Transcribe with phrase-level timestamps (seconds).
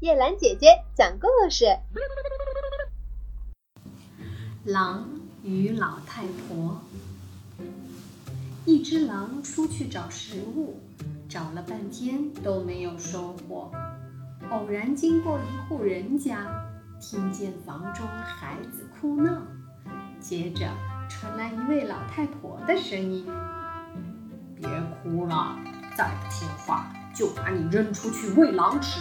[0.00, 1.66] 叶兰姐姐讲故事：
[4.64, 5.08] 狼
[5.42, 6.80] 与老太婆。
[8.64, 10.80] 一只狼出去找食物，
[11.28, 13.72] 找了半天都没有收获。
[14.50, 16.46] 偶然经过一户人家，
[17.00, 19.42] 听见房中孩子哭闹，
[20.20, 20.68] 接着
[21.08, 23.26] 传来一位老太婆的声音
[24.54, 24.68] ：“别
[25.02, 25.58] 哭了，
[25.96, 29.00] 再不听话，就把你扔出去喂狼吃。”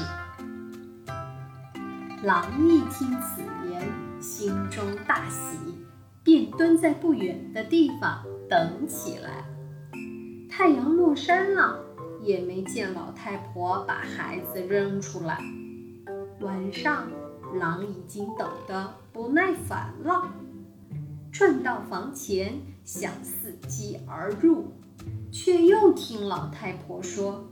[2.24, 3.88] 狼一听此言，
[4.20, 5.56] 心中大喜，
[6.24, 9.46] 便蹲在不远的地方等起来。
[10.50, 11.80] 太阳落山了，
[12.24, 15.40] 也没见老太婆把孩子扔出来。
[16.40, 17.08] 晚上，
[17.60, 20.32] 狼已经等得不耐烦了，
[21.32, 24.72] 转到房前想伺机而入，
[25.32, 27.48] 却又听老太婆说：“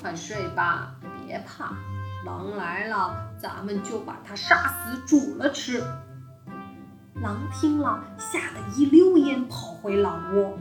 [0.00, 0.94] 快睡吧，
[1.26, 1.76] 别怕。”
[2.24, 5.82] 狼来了，咱们就把它杀死煮了吃。
[7.16, 10.56] 狼听了，吓得一溜烟跑回狼窝。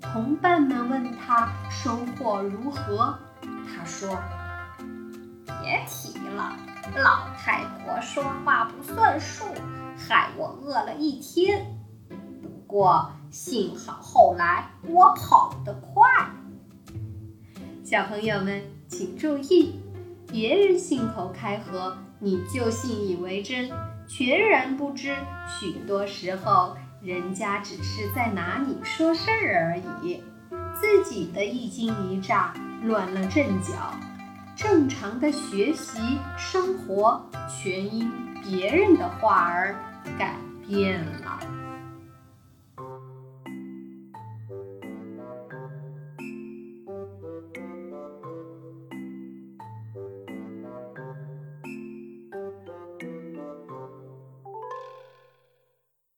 [0.00, 3.18] 同伴们问他收获如何，
[3.66, 4.18] 他说
[5.62, 6.54] ：“别提了，
[6.96, 9.44] 老太婆说话不算数，
[9.96, 11.66] 害我饿了一天。
[12.08, 16.02] 不过幸好后来我跑得快。”
[17.84, 19.80] 小朋友们请注意。
[20.30, 23.68] 别人信口开河，你就信以为真，
[24.06, 25.16] 全然不知
[25.48, 30.22] 许多时候人家只是在拿你说事儿而已，
[30.80, 33.92] 自己的一惊一乍乱了阵脚，
[34.54, 35.98] 正常的学习
[36.38, 38.08] 生活全因
[38.44, 39.74] 别人的话而
[40.16, 41.40] 改变了。